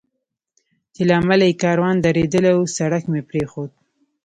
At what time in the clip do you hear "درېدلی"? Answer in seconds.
2.05-2.53